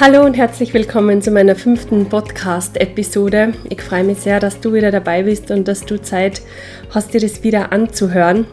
Hallo 0.00 0.24
und 0.24 0.36
herzlich 0.36 0.74
willkommen 0.74 1.22
zu 1.22 1.30
meiner 1.30 1.54
fünften 1.54 2.08
Podcast-Episode. 2.08 3.54
Ich 3.68 3.80
freue 3.80 4.02
mich 4.02 4.18
sehr, 4.18 4.40
dass 4.40 4.58
du 4.58 4.72
wieder 4.72 4.90
dabei 4.90 5.22
bist 5.22 5.52
und 5.52 5.68
dass 5.68 5.86
du 5.86 6.02
Zeit 6.02 6.42
hast, 6.90 7.14
dir 7.14 7.20
das 7.20 7.44
wieder 7.44 7.70
anzuhören. 7.70 8.44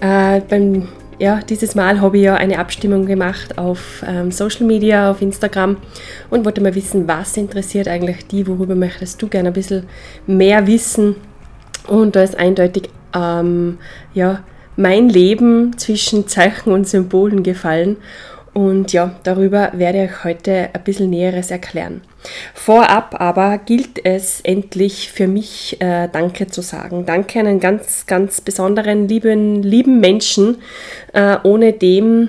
Äh, 0.00 0.40
beim, 0.40 0.88
ja, 1.18 1.40
dieses 1.46 1.74
Mal 1.74 2.00
habe 2.00 2.16
ich 2.16 2.24
ja 2.24 2.36
eine 2.36 2.58
Abstimmung 2.58 3.04
gemacht 3.04 3.58
auf 3.58 4.02
ähm, 4.08 4.32
Social 4.32 4.64
Media, 4.64 5.10
auf 5.10 5.20
Instagram 5.20 5.76
und 6.30 6.46
wollte 6.46 6.62
mal 6.62 6.74
wissen, 6.74 7.06
was 7.06 7.36
interessiert 7.36 7.86
eigentlich 7.86 8.26
die, 8.28 8.46
worüber 8.46 8.74
möchtest 8.74 9.20
du 9.20 9.28
gerne 9.28 9.50
ein 9.50 9.54
bisschen 9.54 9.86
mehr 10.26 10.66
wissen. 10.66 11.16
Und 11.88 12.16
da 12.16 12.22
ist 12.22 12.38
eindeutig 12.38 12.88
ähm, 13.14 13.76
ja, 14.14 14.42
mein 14.76 15.10
Leben 15.10 15.76
zwischen 15.76 16.26
Zeichen 16.26 16.72
und 16.72 16.88
Symbolen 16.88 17.42
gefallen. 17.42 17.98
Und 18.52 18.92
ja, 18.92 19.14
darüber 19.22 19.70
werde 19.74 20.04
ich 20.04 20.24
heute 20.24 20.70
ein 20.72 20.82
bisschen 20.82 21.10
Näheres 21.10 21.50
erklären. 21.50 22.02
Vorab 22.52 23.20
aber 23.20 23.58
gilt 23.58 24.04
es 24.04 24.40
endlich 24.40 25.10
für 25.10 25.28
mich 25.28 25.80
äh, 25.80 26.08
Danke 26.12 26.48
zu 26.48 26.60
sagen. 26.60 27.06
Danke 27.06 27.40
an 27.40 27.46
einen 27.46 27.60
ganz, 27.60 28.06
ganz 28.06 28.40
besonderen, 28.40 29.08
lieben, 29.08 29.62
lieben 29.62 30.00
Menschen, 30.00 30.58
äh, 31.12 31.36
ohne 31.44 31.72
dem 31.72 32.28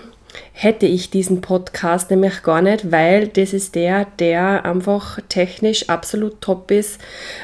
hätte 0.53 0.85
ich 0.85 1.09
diesen 1.09 1.41
Podcast 1.41 2.09
nämlich 2.09 2.43
gar 2.43 2.61
nicht, 2.61 2.91
weil 2.91 3.27
das 3.27 3.53
ist 3.53 3.75
der, 3.75 4.05
der 4.19 4.65
einfach 4.65 5.19
technisch 5.29 5.89
absolut 5.89 6.41
top 6.41 6.71
ist, 6.71 6.99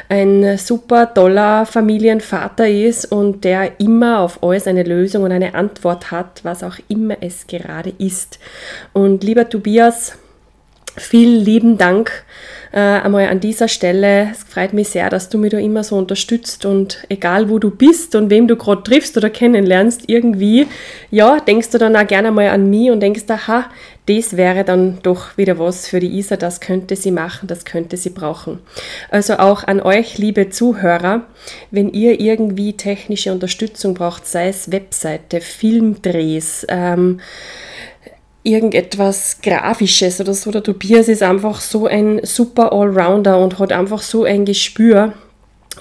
ein 0.09 0.57
super 0.57 1.13
toller 1.13 1.65
Familienvater 1.65 2.67
ist 2.67 3.11
und 3.11 3.43
der 3.43 3.79
immer 3.79 4.19
auf 4.19 4.43
alles 4.43 4.67
eine 4.67 4.83
Lösung 4.83 5.23
und 5.23 5.31
eine 5.31 5.55
Antwort 5.55 6.11
hat, 6.11 6.43
was 6.43 6.63
auch 6.63 6.77
immer 6.87 7.17
es 7.21 7.47
gerade 7.47 7.93
ist. 7.97 8.39
Und 8.93 9.23
lieber 9.23 9.49
Tobias, 9.49 10.17
vielen 10.95 11.43
lieben 11.43 11.77
Dank 11.77 12.11
äh, 12.71 12.79
einmal 12.79 13.27
an 13.27 13.39
dieser 13.39 13.67
Stelle. 13.67 14.29
Es 14.31 14.43
freut 14.43 14.73
mich 14.73 14.89
sehr, 14.89 15.09
dass 15.09 15.29
du 15.29 15.37
mich 15.37 15.51
da 15.51 15.57
immer 15.57 15.83
so 15.83 15.95
unterstützt 15.97 16.65
und 16.65 17.05
egal 17.09 17.49
wo 17.49 17.59
du 17.59 17.69
bist 17.69 18.15
und 18.15 18.29
wem 18.29 18.47
du 18.47 18.55
gerade 18.55 18.83
triffst 18.83 19.17
oder 19.17 19.29
kennenlernst, 19.29 20.03
irgendwie, 20.07 20.67
ja, 21.11 21.39
denkst 21.39 21.69
du 21.69 21.77
dann 21.77 21.95
auch 21.95 22.07
gerne 22.07 22.31
mal 22.31 22.49
an 22.49 22.69
mich 22.69 22.91
und 22.91 22.99
denkst, 22.99 23.23
aha, 23.27 23.65
das 24.07 24.37
wäre 24.37 24.63
dann 24.63 24.99
doch 25.03 25.37
wieder 25.37 25.59
was 25.59 25.87
für 25.87 25.99
die 25.99 26.17
Isa, 26.17 26.37
das 26.37 26.61
könnte 26.61 26.95
sie 26.95 27.11
machen, 27.11 27.47
das 27.47 27.65
könnte 27.65 27.97
sie 27.97 28.09
brauchen. 28.09 28.59
Also 29.09 29.37
auch 29.37 29.65
an 29.65 29.81
euch, 29.81 30.17
liebe 30.17 30.49
Zuhörer, 30.49 31.23
wenn 31.71 31.91
ihr 31.91 32.19
irgendwie 32.19 32.73
technische 32.73 33.33
Unterstützung 33.33 33.93
braucht, 33.93 34.25
sei 34.25 34.47
es 34.47 34.71
Webseite, 34.71 35.41
Filmdrehs, 35.41 36.65
ähm, 36.69 37.19
irgendetwas 38.47 39.39
Grafisches 39.41 40.21
oder 40.21 40.33
so. 40.33 40.51
Der 40.51 40.63
Tobias 40.63 41.09
ist 41.09 41.21
einfach 41.21 41.59
so 41.59 41.85
ein 41.85 42.21
super 42.23 42.71
Allrounder 42.71 43.39
und 43.39 43.59
hat 43.59 43.73
einfach 43.73 44.01
so 44.01 44.23
ein 44.23 44.45
Gespür. 44.45 45.13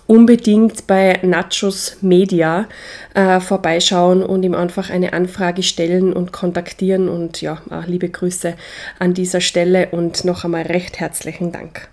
Unbedingt 0.07 0.87
bei 0.87 1.19
Nachos 1.23 1.97
Media 2.03 2.69
äh, 3.15 3.41
vorbeischauen 3.41 4.23
und 4.23 4.43
ihm 4.43 4.55
einfach 4.55 4.91
eine 4.91 5.15
Anfrage 5.15 5.63
stellen 5.63 6.13
und 6.13 6.33
kontaktieren. 6.33 7.09
Und 7.09 7.41
ja, 7.41 7.63
liebe 7.87 8.09
Grüße 8.09 8.55
an 8.99 9.15
dieser 9.15 9.41
Stelle 9.41 9.89
und 9.93 10.25
noch 10.25 10.45
einmal 10.45 10.63
recht 10.63 11.01
herzlichen 11.01 11.51
Dank. 11.51 11.89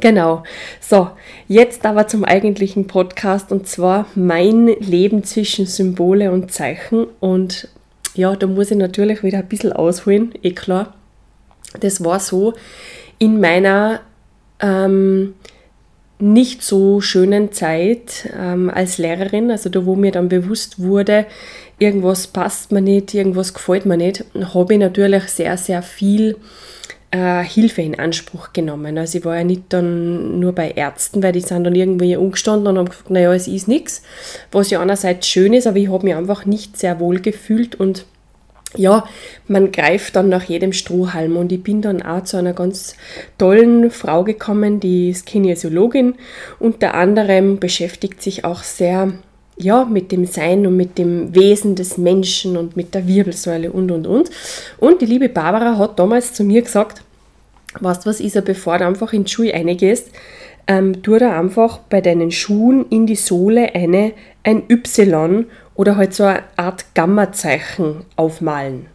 Genau. 0.00 0.42
So, 0.80 1.10
jetzt 1.46 1.86
aber 1.86 2.08
zum 2.08 2.24
eigentlichen 2.24 2.86
Podcast 2.88 3.52
und 3.52 3.68
zwar 3.68 4.06
mein 4.14 4.66
Leben 4.66 5.22
zwischen 5.24 5.66
Symbole 5.66 6.32
und 6.32 6.50
Zeichen. 6.52 7.06
Und 7.20 7.68
ja, 8.14 8.34
da 8.36 8.46
muss 8.46 8.70
ich 8.70 8.76
natürlich 8.76 9.22
wieder 9.22 9.38
ein 9.38 9.48
bisschen 9.48 9.72
ausholen, 9.72 10.32
eh 10.42 10.52
klar. 10.52 10.94
Das 11.80 12.04
war 12.04 12.20
so 12.20 12.54
in 13.18 13.40
meiner 13.40 14.00
ähm, 14.60 15.34
nicht 16.18 16.62
so 16.62 17.00
schönen 17.00 17.52
Zeit 17.52 18.28
ähm, 18.38 18.70
als 18.70 18.98
Lehrerin, 18.98 19.50
also 19.50 19.68
da, 19.68 19.84
wo 19.84 19.96
mir 19.96 20.12
dann 20.12 20.28
bewusst 20.28 20.80
wurde, 20.80 21.26
irgendwas 21.78 22.28
passt 22.28 22.70
mir 22.72 22.80
nicht, 22.80 23.14
irgendwas 23.14 23.52
gefällt 23.52 23.84
mir 23.84 23.96
nicht, 23.96 24.24
habe 24.54 24.74
ich 24.74 24.80
natürlich 24.80 25.24
sehr, 25.24 25.56
sehr 25.56 25.82
viel 25.82 26.36
äh, 27.14 27.44
Hilfe 27.44 27.82
in 27.82 27.96
Anspruch 27.96 28.52
genommen. 28.52 28.98
Also 28.98 29.18
ich 29.18 29.24
war 29.24 29.36
ja 29.36 29.44
nicht 29.44 29.64
dann 29.68 30.40
nur 30.40 30.52
bei 30.52 30.72
Ärzten, 30.72 31.22
weil 31.22 31.30
die 31.30 31.40
sind 31.40 31.62
dann 31.62 31.74
irgendwie 31.76 32.16
umgestanden 32.16 32.66
und 32.66 32.78
haben 32.78 32.88
gesagt, 32.88 33.10
naja, 33.10 33.32
es 33.32 33.46
ist 33.46 33.68
nichts, 33.68 34.02
was 34.50 34.70
ja 34.70 34.80
einerseits 34.80 35.28
schön 35.28 35.52
ist, 35.52 35.68
aber 35.68 35.76
ich 35.76 35.88
habe 35.88 36.04
mich 36.04 36.14
einfach 36.16 36.44
nicht 36.44 36.76
sehr 36.76 36.98
wohl 36.98 37.20
gefühlt 37.20 37.76
und 37.76 38.04
ja, 38.76 39.04
man 39.46 39.70
greift 39.70 40.16
dann 40.16 40.28
nach 40.28 40.42
jedem 40.42 40.72
Strohhalm. 40.72 41.36
Und 41.36 41.52
ich 41.52 41.62
bin 41.62 41.80
dann 41.80 42.02
auch 42.02 42.24
zu 42.24 42.36
einer 42.36 42.54
ganz 42.54 42.96
tollen 43.38 43.92
Frau 43.92 44.24
gekommen, 44.24 44.80
die 44.80 45.10
ist 45.10 45.26
Kinesiologin, 45.26 46.16
unter 46.58 46.94
anderem 46.94 47.60
beschäftigt 47.60 48.20
sich 48.20 48.44
auch 48.44 48.64
sehr 48.64 49.12
ja, 49.56 49.84
mit 49.84 50.12
dem 50.12 50.26
Sein 50.26 50.66
und 50.66 50.76
mit 50.76 50.98
dem 50.98 51.34
Wesen 51.34 51.74
des 51.74 51.96
Menschen 51.98 52.56
und 52.56 52.76
mit 52.76 52.94
der 52.94 53.06
Wirbelsäule 53.06 53.70
und 53.70 53.90
und 53.90 54.06
und. 54.06 54.30
Und 54.78 55.00
die 55.00 55.06
liebe 55.06 55.28
Barbara 55.28 55.78
hat 55.78 55.98
damals 55.98 56.32
zu 56.32 56.44
mir 56.44 56.62
gesagt, 56.62 57.02
weißt 57.80 58.04
du 58.04 58.10
was, 58.10 58.20
Isa, 58.20 58.40
bevor 58.40 58.78
du 58.78 58.86
einfach 58.86 59.12
in 59.12 59.24
die 59.24 59.32
Schuhe 59.32 59.52
reingehst, 59.52 60.10
ähm, 60.66 61.02
tu 61.02 61.18
da 61.18 61.38
einfach 61.38 61.78
bei 61.78 62.00
deinen 62.00 62.30
Schuhen 62.30 62.86
in 62.88 63.06
die 63.06 63.16
Sohle 63.16 63.74
eine, 63.74 64.12
ein 64.42 64.62
Y 64.68 65.46
oder 65.74 65.96
halt 65.96 66.14
so 66.14 66.24
eine 66.24 66.44
Art 66.56 66.86
Gamma-Zeichen 66.94 68.04
aufmalen. 68.16 68.86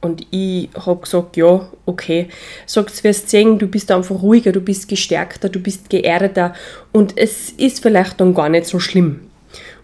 Und 0.00 0.26
ich 0.30 0.68
habe 0.74 1.00
gesagt, 1.00 1.36
ja, 1.36 1.68
okay. 1.86 2.28
Sagt, 2.66 3.04
wirst 3.04 3.30
sehen, 3.30 3.58
du 3.58 3.68
bist 3.68 3.90
einfach 3.90 4.20
ruhiger, 4.20 4.50
du 4.50 4.60
bist 4.60 4.88
gestärkter, 4.88 5.48
du 5.48 5.60
bist 5.60 5.90
geerdeter 5.90 6.54
und 6.90 7.16
es 7.16 7.50
ist 7.50 7.80
vielleicht 7.80 8.20
dann 8.20 8.34
gar 8.34 8.48
nicht 8.48 8.66
so 8.66 8.80
schlimm. 8.80 9.20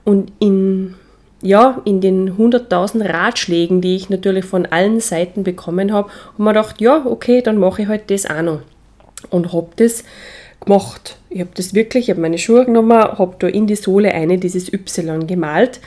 Und 0.08 0.32
in, 0.38 0.94
ja, 1.42 1.82
in 1.84 2.00
den 2.00 2.38
100.000 2.38 3.12
Ratschlägen, 3.12 3.82
die 3.82 3.94
ich 3.94 4.08
natürlich 4.08 4.46
von 4.46 4.64
allen 4.64 5.00
Seiten 5.00 5.44
bekommen 5.44 5.92
habe, 5.92 6.08
habe 6.08 6.42
mir 6.42 6.54
gedacht, 6.54 6.80
ja, 6.80 7.04
okay, 7.04 7.42
dann 7.42 7.58
mache 7.58 7.82
ich 7.82 7.88
halt 7.88 8.10
das 8.10 8.24
auch 8.24 8.40
noch. 8.40 8.60
Und 9.28 9.52
habe 9.52 9.68
das 9.76 10.04
gemacht. 10.64 11.18
Ich 11.28 11.40
habe 11.40 11.50
das 11.52 11.74
wirklich, 11.74 12.04
ich 12.04 12.10
habe 12.10 12.22
meine 12.22 12.38
Schuhe 12.38 12.64
genommen, 12.64 12.92
habe 12.92 13.36
da 13.38 13.48
in 13.48 13.66
die 13.66 13.76
Sohle 13.76 14.14
eine 14.14 14.38
dieses 14.38 14.72
Y 14.72 15.26
gemalt 15.26 15.78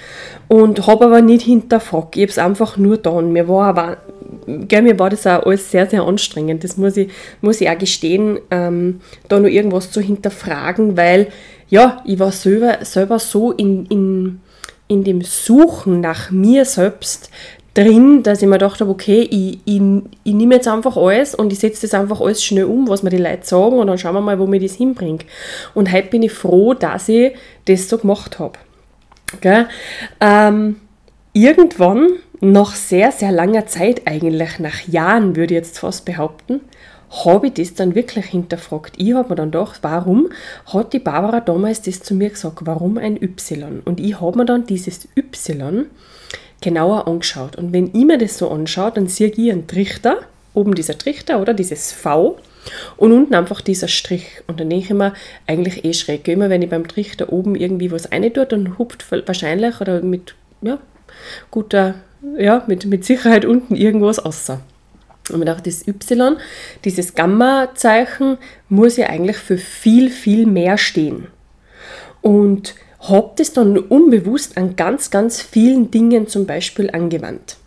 und 0.47 0.85
habe 0.85 1.05
aber 1.05 1.23
nicht 1.23 1.41
hinterfragt. 1.43 2.15
Ich 2.15 2.21
habe 2.21 2.29
es 2.29 2.37
einfach 2.37 2.77
nur 2.77 2.97
getan. 2.97 3.31
Mir 3.31 3.47
war, 3.47 3.69
aber, 3.69 3.97
gell, 4.45 4.83
mir 4.83 4.99
war 4.99 5.09
das 5.09 5.25
auch 5.25 5.47
alles 5.47 5.71
sehr, 5.71 5.89
sehr 5.89 6.03
anstrengend. 6.03 6.63
Das 6.63 6.77
muss 6.77 6.95
ich, 6.95 7.09
muss 7.41 7.59
ich 7.59 7.67
auch 7.67 7.77
gestehen, 7.79 8.37
ähm, 8.51 9.01
da 9.29 9.39
noch 9.39 9.49
irgendwas 9.49 9.89
zu 9.89 9.99
hinterfragen, 9.99 10.95
weil 10.95 11.29
ja, 11.71 12.03
ich 12.05 12.19
war 12.19 12.31
selber, 12.31 12.85
selber 12.85 13.17
so 13.17 13.51
in, 13.51 13.87
in, 13.87 14.41
in 14.87 15.03
dem 15.03 15.21
Suchen 15.21 16.01
nach 16.01 16.29
mir 16.29 16.65
selbst, 16.65 17.31
drin, 17.73 18.21
dass 18.23 18.41
ich 18.41 18.47
mir 18.47 18.55
gedacht 18.57 18.81
habe, 18.81 18.91
okay, 18.91 19.21
ich, 19.21 19.59
ich, 19.65 19.81
ich 20.23 20.33
nehme 20.33 20.55
jetzt 20.55 20.67
einfach 20.67 20.97
alles 20.97 21.33
und 21.33 21.53
ich 21.53 21.59
setze 21.59 21.87
das 21.87 21.93
einfach 21.93 22.19
alles 22.19 22.43
schnell 22.43 22.65
um, 22.65 22.87
was 22.89 23.01
mir 23.01 23.09
die 23.09 23.17
Leute 23.17 23.45
sagen 23.45 23.77
und 23.79 23.87
dann 23.87 23.97
schauen 23.97 24.13
wir 24.13 24.21
mal, 24.21 24.39
wo 24.39 24.45
mir 24.45 24.59
das 24.59 24.73
hinbringt. 24.73 25.25
Und 25.73 25.91
heute 25.91 26.09
bin 26.09 26.23
ich 26.23 26.33
froh, 26.33 26.73
dass 26.73 27.07
ich 27.07 27.33
das 27.65 27.87
so 27.87 27.97
gemacht 27.97 28.39
habe. 28.39 28.59
Ähm, 30.19 30.81
irgendwann, 31.31 32.09
nach 32.41 32.75
sehr, 32.75 33.11
sehr 33.11 33.31
langer 33.31 33.67
Zeit 33.67 34.01
eigentlich, 34.05 34.59
nach 34.59 34.87
Jahren 34.87 35.35
würde 35.35 35.53
ich 35.53 35.59
jetzt 35.59 35.79
fast 35.79 36.05
behaupten, 36.05 36.59
habe 37.11 37.47
ich 37.47 37.53
das 37.53 37.73
dann 37.73 37.93
wirklich 37.93 38.25
hinterfragt. 38.25 38.93
Ich 38.97 39.13
habe 39.13 39.29
mir 39.29 39.35
dann 39.35 39.51
gedacht, 39.51 39.79
warum 39.81 40.29
hat 40.73 40.93
die 40.93 40.99
Barbara 40.99 41.41
damals 41.41 41.81
das 41.81 41.99
zu 41.99 42.13
mir 42.13 42.29
gesagt, 42.29 42.59
warum 42.61 42.97
ein 42.97 43.21
Y? 43.21 43.81
Und 43.83 43.99
ich 43.99 44.19
habe 44.21 44.37
mir 44.37 44.45
dann 44.45 44.65
dieses 44.65 45.07
Y 45.17 45.85
genauer 46.61 47.07
angeschaut. 47.07 47.57
Und 47.57 47.73
wenn 47.73 47.87
ich 47.87 48.05
mir 48.05 48.17
das 48.17 48.37
so 48.37 48.49
anschaue, 48.49 48.91
dann 48.91 49.07
sehe 49.07 49.29
ich 49.29 49.51
einen 49.51 49.67
Trichter, 49.67 50.19
oben 50.53 50.73
dieser 50.73 50.97
Trichter 50.97 51.41
oder 51.41 51.53
dieses 51.53 51.91
V 51.91 52.37
und 52.97 53.11
unten 53.11 53.35
einfach 53.35 53.61
dieser 53.61 53.87
Strich. 53.87 54.41
Und 54.47 54.59
dann 54.59 54.69
denke 54.69 54.85
ich 54.85 54.93
mir, 54.93 55.13
eigentlich 55.47 55.83
eh 55.83 55.93
schräg. 55.93 56.27
Immer 56.27 56.49
wenn 56.49 56.61
ich 56.61 56.69
beim 56.69 56.87
Trichter 56.87 57.33
oben 57.33 57.55
irgendwie 57.55 57.91
was 57.91 58.11
rein 58.11 58.33
tue, 58.33 58.45
dann 58.45 58.77
hupft 58.77 59.05
wahrscheinlich 59.11 59.81
oder 59.81 60.01
mit 60.01 60.35
ja, 60.61 60.77
guter, 61.49 61.95
ja, 62.37 62.63
mit, 62.67 62.85
mit 62.85 63.03
Sicherheit 63.03 63.45
unten 63.45 63.75
irgendwas 63.75 64.19
außer. 64.19 64.61
Und 65.31 65.39
mir 65.39 65.45
dachte, 65.45 65.69
das 65.69 65.87
Y, 65.87 66.37
dieses 66.85 67.15
Gamma-Zeichen, 67.15 68.37
muss 68.69 68.97
ja 68.97 69.07
eigentlich 69.07 69.37
für 69.37 69.57
viel, 69.57 70.09
viel 70.09 70.45
mehr 70.45 70.77
stehen. 70.77 71.27
Und 72.21 72.75
habe 72.99 73.31
das 73.37 73.53
dann 73.53 73.77
unbewusst 73.77 74.57
an 74.57 74.75
ganz, 74.75 75.09
ganz 75.09 75.41
vielen 75.41 75.89
Dingen 75.89 76.27
zum 76.27 76.45
Beispiel 76.45 76.91
angewandt. 76.91 77.57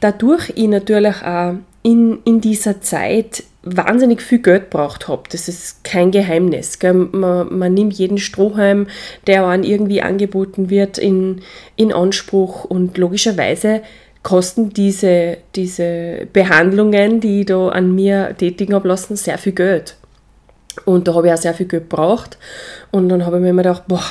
Dadurch 0.00 0.50
ich 0.54 0.68
natürlich 0.68 1.22
auch 1.22 1.54
in, 1.82 2.20
in 2.24 2.40
dieser 2.40 2.80
Zeit 2.80 3.42
wahnsinnig 3.64 4.22
viel 4.22 4.40
Geld 4.40 4.70
braucht 4.70 5.08
habe. 5.08 5.22
Das 5.30 5.48
ist 5.48 5.84
kein 5.84 6.10
Geheimnis. 6.10 6.78
Man, 6.82 7.58
man, 7.58 7.74
nimmt 7.74 7.94
jeden 7.94 8.18
Strohhalm, 8.18 8.86
der 9.26 9.46
einem 9.46 9.62
irgendwie 9.62 10.02
angeboten 10.02 10.70
wird, 10.70 10.98
in, 10.98 11.42
in 11.76 11.92
Anspruch 11.92 12.64
und 12.64 12.98
logischerweise 12.98 13.82
kosten 14.22 14.70
diese, 14.70 15.38
diese 15.54 16.26
Behandlungen, 16.32 17.20
die 17.20 17.40
ich 17.40 17.46
da 17.46 17.68
an 17.68 17.94
mir 17.94 18.34
tätigen 18.36 18.74
habe 18.74 18.88
lassen, 18.88 19.16
sehr 19.16 19.38
viel 19.38 19.52
Geld. 19.52 19.96
Und 20.84 21.08
da 21.08 21.14
habe 21.14 21.26
ich 21.26 21.32
auch 21.32 21.38
sehr 21.38 21.54
viel 21.54 21.66
Geld 21.66 21.90
gebraucht. 21.90 22.38
Und 22.90 23.08
dann 23.08 23.26
habe 23.26 23.36
ich 23.36 23.42
mir 23.42 23.50
immer 23.50 23.62
gedacht, 23.62 23.84
boah, 23.88 24.04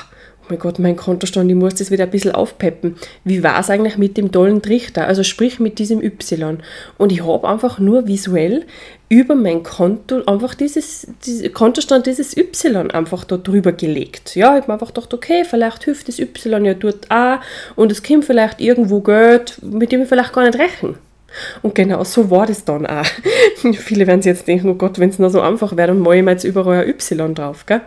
mein 0.51 0.59
Gott, 0.59 0.80
mein 0.80 0.95
Kontostand, 0.95 1.50
ich 1.50 1.56
muss 1.56 1.75
das 1.75 1.92
wieder 1.92 2.03
ein 2.03 2.12
bisschen 2.12 2.33
aufpeppen. 2.33 2.95
Wie 3.24 3.42
war 3.42 3.59
es 3.59 3.69
eigentlich 3.69 3.98
mit 3.98 4.18
dem 4.18 4.31
tollen 4.31 4.62
Trichter? 4.62 5.07
Also 5.07 5.24
sprich 5.24 5.59
mit 5.59 5.80
diesem 5.80 6.03
Y. 6.03 6.59
Und 6.98 7.12
ich 7.12 7.25
habe 7.25 7.48
einfach 7.48 7.80
nur 7.80 8.07
visuell 8.07 8.65
über 9.07 9.33
mein 9.36 9.63
Konto 9.63 10.24
einfach 10.25 10.53
dieses, 10.53 11.07
dieses 11.25 11.51
Kontostand 11.53 12.06
dieses 12.06 12.36
Y 12.36 12.92
einfach 12.92 13.24
da 13.24 13.38
drüber 13.38 13.71
gelegt. 13.71 14.36
Ja, 14.36 14.56
ich 14.56 14.63
habe 14.63 14.68
mir 14.68 14.74
einfach 14.74 14.94
gedacht, 14.94 15.13
okay, 15.13 15.44
vielleicht 15.45 15.86
hilft 15.86 16.07
das 16.07 16.19
Y 16.19 16.65
ja 16.65 16.74
dort 16.74 17.09
auch 17.09 17.39
und 17.75 17.92
es 17.92 18.03
kommt 18.03 18.25
vielleicht 18.25 18.62
irgendwo 18.62 19.00
Geld, 19.00 19.57
mit 19.63 19.92
dem 19.92 20.03
ich 20.03 20.09
vielleicht 20.09 20.33
gar 20.33 20.45
nicht 20.45 20.59
rechne. 20.59 20.95
Und 21.62 21.75
genau 21.75 22.03
so 22.03 22.30
war 22.30 22.45
das 22.45 22.65
dann 22.65 22.86
auch. 22.86 23.06
Viele 23.74 24.06
werden 24.06 24.21
sich 24.21 24.31
jetzt 24.31 24.48
denken, 24.48 24.69
oh 24.69 24.75
Gott, 24.75 25.00
wenn 25.00 25.09
es 25.09 25.19
nur 25.19 25.30
so 25.30 25.39
einfach 25.39 25.77
wäre, 25.77 25.88
dann 25.88 26.00
mache 26.00 26.18
ich 26.18 26.24
mir 26.24 26.31
jetzt 26.31 26.44
überall 26.44 26.83
ein 26.83 26.89
Y 26.89 27.33
drauf, 27.33 27.65
gell? 27.65 27.81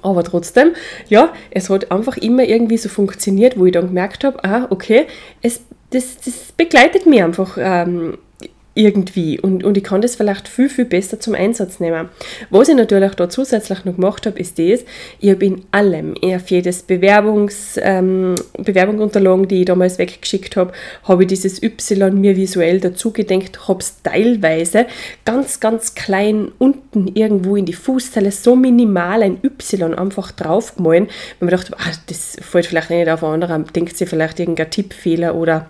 Aber 0.00 0.24
trotzdem, 0.24 0.72
ja, 1.08 1.32
es 1.50 1.70
hat 1.70 1.90
einfach 1.90 2.16
immer 2.16 2.44
irgendwie 2.44 2.78
so 2.78 2.88
funktioniert, 2.88 3.58
wo 3.58 3.66
ich 3.66 3.72
dann 3.72 3.88
gemerkt 3.88 4.24
habe, 4.24 4.42
ah, 4.44 4.66
okay, 4.70 5.06
es, 5.42 5.60
das, 5.90 6.16
das 6.24 6.52
begleitet 6.56 7.06
mich 7.06 7.22
einfach 7.22 7.58
ähm, 7.60 8.18
irgendwie 8.74 9.38
und, 9.38 9.64
und 9.64 9.76
ich 9.76 9.84
kann 9.84 10.00
das 10.00 10.16
vielleicht 10.16 10.48
viel, 10.48 10.68
viel 10.68 10.86
besser 10.86 11.20
zum 11.20 11.34
Einsatz 11.34 11.78
nehmen. 11.78 12.08
Was 12.50 12.68
ich 12.68 12.74
natürlich 12.74 13.14
da 13.14 13.28
zusätzlich 13.28 13.84
noch 13.84 13.96
gemacht 13.96 14.24
habe, 14.26 14.38
ist 14.38 14.58
das, 14.58 14.84
ich 15.20 15.30
habe 15.30 15.44
in 15.44 15.64
allem, 15.72 16.14
auf 16.22 16.50
jedes 16.50 16.82
Bewerbungs, 16.82 17.78
ähm, 17.82 18.34
Bewerbungsunterlagen, 18.56 19.48
die 19.48 19.60
ich 19.60 19.66
damals 19.66 19.98
weggeschickt 19.98 20.56
habe, 20.56 20.72
habe 21.04 21.24
ich 21.24 21.28
dieses 21.28 21.62
Y 21.62 22.18
mir 22.18 22.36
visuell 22.36 22.80
dazu 22.80 23.12
gedenkt, 23.12 23.68
habe 23.68 23.80
es 23.80 24.02
teilweise 24.02 24.86
ganz, 25.24 25.60
ganz 25.60 25.94
klein 25.94 26.50
unten 26.58 27.08
irgendwo 27.08 27.56
in 27.56 27.66
die 27.66 27.72
Fußzeile 27.74 28.32
so 28.32 28.56
minimal 28.56 29.22
ein 29.22 29.38
Y 29.42 29.94
einfach 29.94 30.32
draufgemalt, 30.32 31.10
weil 31.38 31.48
man 31.48 31.50
dachte, 31.50 31.74
ah, 31.78 31.92
das 32.06 32.36
fällt 32.40 32.66
vielleicht 32.66 32.90
nicht 32.90 33.08
auf 33.08 33.22
andere, 33.22 33.64
denkt 33.74 33.96
sie 33.96 34.06
vielleicht 34.06 34.40
irgendein 34.40 34.70
Tippfehler 34.70 35.34
oder 35.34 35.68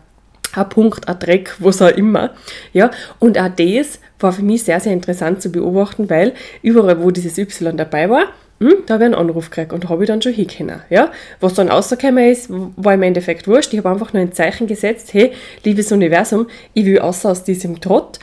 ein 0.54 0.68
Punkt, 0.68 1.08
ein 1.08 1.18
Dreck, 1.18 1.56
was 1.58 1.82
auch 1.82 1.88
immer. 1.88 2.30
Ja, 2.72 2.90
und 3.18 3.38
auch 3.38 3.48
das 3.48 3.98
war 4.18 4.32
für 4.32 4.42
mich 4.42 4.64
sehr, 4.64 4.80
sehr 4.80 4.92
interessant 4.92 5.42
zu 5.42 5.50
beobachten, 5.50 6.08
weil 6.08 6.32
überall, 6.62 7.02
wo 7.02 7.10
dieses 7.10 7.38
Y 7.38 7.76
dabei 7.76 8.08
war, 8.08 8.24
hm, 8.60 8.84
da 8.86 8.94
habe 8.94 9.04
ich 9.04 9.06
einen 9.06 9.14
Anruf 9.14 9.50
gekriegt 9.50 9.72
und 9.72 9.88
habe 9.88 10.04
ich 10.04 10.08
dann 10.08 10.22
schon 10.22 10.32
hingekommen. 10.32 10.82
Ja? 10.88 11.10
Was 11.40 11.54
dann 11.54 11.68
rausgekommen 11.68 12.30
ist, 12.30 12.46
war 12.48 12.94
im 12.94 13.02
Endeffekt 13.02 13.48
wurscht. 13.48 13.72
Ich 13.72 13.78
habe 13.78 13.90
einfach 13.90 14.12
nur 14.12 14.22
ein 14.22 14.32
Zeichen 14.32 14.68
gesetzt, 14.68 15.12
hey, 15.12 15.32
liebes 15.64 15.90
Universum, 15.90 16.46
ich 16.72 16.84
will 16.84 17.00
außer 17.00 17.30
aus 17.30 17.42
diesem 17.42 17.80
Trott, 17.80 18.20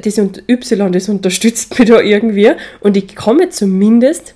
das 0.00 0.16
Y, 0.16 0.92
das 0.92 1.08
unterstützt 1.10 1.78
mich 1.78 1.88
da 1.88 2.00
irgendwie 2.00 2.52
und 2.80 2.96
ich 2.96 3.14
komme 3.14 3.50
zumindest 3.50 4.34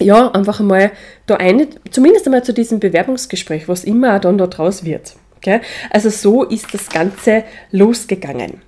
ja, 0.00 0.28
einfach 0.32 0.58
einmal 0.58 0.90
da 1.26 1.36
eine, 1.36 1.68
zumindest 1.90 2.26
einmal 2.26 2.42
zu 2.42 2.52
diesem 2.52 2.80
Bewerbungsgespräch, 2.80 3.68
was 3.68 3.84
immer 3.84 4.18
dann 4.18 4.38
da 4.38 4.48
draus 4.48 4.84
wird. 4.84 5.14
Also 5.90 6.10
so 6.10 6.44
ist 6.44 6.72
das 6.72 6.88
Ganze 6.88 7.44
losgegangen. 7.70 8.62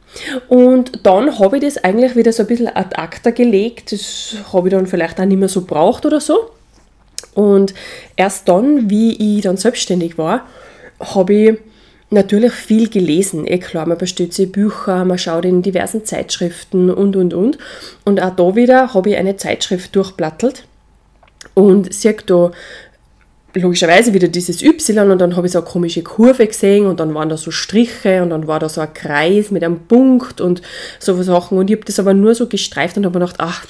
Und 0.48 1.04
dann 1.04 1.38
habe 1.38 1.56
ich 1.56 1.62
das 1.62 1.78
eigentlich 1.78 2.16
wieder 2.16 2.32
so 2.32 2.42
ein 2.42 2.46
bisschen 2.46 2.68
ad 2.68 2.96
acta 2.96 3.30
gelegt. 3.30 3.92
Das 3.92 4.36
habe 4.52 4.68
ich 4.68 4.74
dann 4.74 4.86
vielleicht 4.86 5.20
auch 5.20 5.24
nicht 5.24 5.38
mehr 5.38 5.48
so 5.48 5.62
braucht 5.62 6.06
oder 6.06 6.20
so. 6.20 6.50
Und 7.34 7.74
erst 8.16 8.48
dann, 8.48 8.88
wie 8.88 9.36
ich 9.36 9.42
dann 9.42 9.56
selbstständig 9.56 10.16
war, 10.16 10.46
habe 11.00 11.34
ich 11.34 11.58
natürlich 12.10 12.52
viel 12.52 12.88
gelesen. 12.88 13.46
Eh 13.46 13.58
klar, 13.58 13.86
man 13.86 13.98
bestellt 13.98 14.32
sich 14.32 14.50
Bücher, 14.50 15.04
man 15.04 15.18
schaut 15.18 15.44
in 15.44 15.62
diversen 15.62 16.04
Zeitschriften 16.04 16.90
und, 16.90 17.16
und, 17.16 17.34
und. 17.34 17.58
Und 18.04 18.22
auch 18.22 18.34
da 18.34 18.56
wieder 18.56 18.94
habe 18.94 19.10
ich 19.10 19.16
eine 19.16 19.36
Zeitschrift 19.36 19.94
durchplattelt 19.94 20.64
und 21.54 21.92
sehe 21.92 22.16
da 22.26 22.52
logischerweise 23.60 24.12
wieder 24.12 24.28
dieses 24.28 24.62
Y 24.62 25.10
und 25.10 25.18
dann 25.18 25.36
habe 25.36 25.46
ich 25.46 25.52
so 25.52 25.60
eine 25.60 25.66
komische 25.66 26.02
Kurve 26.02 26.46
gesehen 26.46 26.86
und 26.86 27.00
dann 27.00 27.14
waren 27.14 27.28
da 27.28 27.36
so 27.36 27.50
Striche 27.50 28.22
und 28.22 28.30
dann 28.30 28.46
war 28.46 28.60
da 28.60 28.68
so 28.68 28.80
ein 28.80 28.92
Kreis 28.92 29.50
mit 29.50 29.64
einem 29.64 29.80
Punkt 29.80 30.40
und 30.40 30.62
so 30.98 31.20
Sachen 31.22 31.58
und 31.58 31.70
ich 31.70 31.76
habe 31.76 31.84
das 31.84 31.98
aber 31.98 32.14
nur 32.14 32.34
so 32.34 32.46
gestreift 32.46 32.96
und 32.96 33.06
habe 33.06 33.18
mir 33.18 33.26
gedacht, 33.26 33.40
ach, 33.40 33.66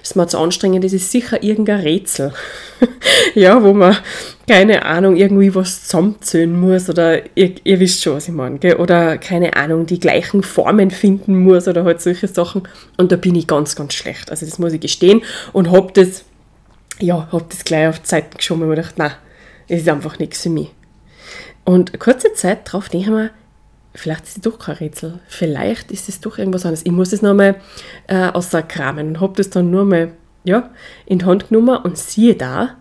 das 0.00 0.10
ist 0.10 0.16
mir 0.16 0.26
zu 0.26 0.38
anstrengend, 0.38 0.84
das 0.84 0.92
ist 0.92 1.10
sicher 1.10 1.42
irgendein 1.42 1.80
Rätsel. 1.80 2.32
ja, 3.34 3.62
wo 3.62 3.72
man, 3.72 3.96
keine 4.48 4.84
Ahnung, 4.84 5.16
irgendwie 5.16 5.54
was 5.54 5.84
zusammenzählen 5.84 6.58
muss 6.58 6.88
oder 6.88 7.22
ihr, 7.36 7.52
ihr 7.64 7.80
wisst 7.80 8.02
schon, 8.02 8.14
was 8.14 8.28
ich 8.28 8.34
meine, 8.34 8.78
oder 8.78 9.18
keine 9.18 9.56
Ahnung, 9.56 9.86
die 9.86 10.00
gleichen 10.00 10.42
Formen 10.42 10.90
finden 10.90 11.38
muss 11.40 11.66
oder 11.66 11.84
halt 11.84 12.00
solche 12.00 12.28
Sachen 12.28 12.62
und 12.96 13.10
da 13.10 13.16
bin 13.16 13.34
ich 13.34 13.46
ganz, 13.46 13.74
ganz 13.74 13.94
schlecht. 13.94 14.30
Also 14.30 14.46
das 14.46 14.58
muss 14.58 14.72
ich 14.72 14.80
gestehen 14.80 15.22
und 15.52 15.70
habe 15.70 15.92
das 15.92 16.24
ja, 17.00 17.28
habe 17.32 17.44
das 17.48 17.64
gleich 17.64 17.88
auf 17.88 17.98
die 17.98 18.06
Seite 18.06 18.36
geschoben 18.36 18.62
und 18.62 18.68
mir 18.68 18.76
gedacht, 18.76 18.98
nein, 18.98 19.10
es 19.68 19.82
ist 19.82 19.88
einfach 19.88 20.18
nichts 20.18 20.42
für 20.42 20.50
mich. 20.50 20.70
Und 21.64 21.98
kurze 21.98 22.32
Zeit 22.34 22.68
darauf 22.68 22.88
denke 22.88 23.06
ich 23.06 23.12
mir, 23.12 23.30
vielleicht 23.94 24.24
ist 24.24 24.36
es 24.36 24.42
doch 24.42 24.58
kein 24.58 24.76
Rätsel, 24.76 25.20
vielleicht 25.26 25.90
ist 25.90 26.08
es 26.08 26.20
doch 26.20 26.38
irgendwas 26.38 26.64
anderes. 26.64 26.84
Ich 26.84 26.92
muss 26.92 27.12
es 27.12 27.22
nochmal 27.22 27.56
äh, 28.06 28.28
außerkramen 28.28 29.08
und 29.08 29.20
habe 29.20 29.34
das 29.36 29.50
dann 29.50 29.70
nur 29.70 29.84
mal 29.84 30.12
ja, 30.44 30.70
in 31.06 31.20
die 31.20 31.24
Hand 31.24 31.48
genommen 31.48 31.78
und 31.82 31.96
siehe 31.96 32.34
da, 32.34 32.76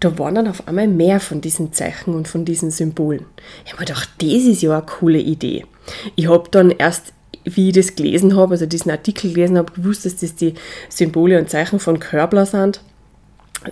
da 0.00 0.18
waren 0.18 0.34
dann 0.34 0.48
auf 0.48 0.66
einmal 0.66 0.88
mehr 0.88 1.20
von 1.20 1.40
diesen 1.40 1.72
Zeichen 1.72 2.14
und 2.14 2.28
von 2.28 2.44
diesen 2.44 2.70
Symbolen. 2.70 3.26
Ich 3.64 3.72
habe 3.72 3.82
mir 3.82 3.86
gedacht, 3.86 4.10
das 4.18 4.28
ist 4.28 4.62
ja 4.62 4.72
eine 4.72 4.86
coole 4.86 5.18
Idee. 5.18 5.66
Ich 6.14 6.28
habe 6.28 6.48
dann 6.50 6.70
erst, 6.70 7.12
wie 7.44 7.68
ich 7.68 7.74
das 7.74 7.94
gelesen 7.94 8.36
habe, 8.36 8.52
also 8.52 8.66
diesen 8.66 8.90
Artikel 8.90 9.32
gelesen 9.32 9.58
habe, 9.58 9.72
gewusst, 9.72 10.06
dass 10.06 10.16
das 10.16 10.34
die 10.34 10.54
Symbole 10.88 11.38
und 11.38 11.50
Zeichen 11.50 11.78
von 11.78 11.98
Körbler 11.98 12.46
sind 12.46 12.80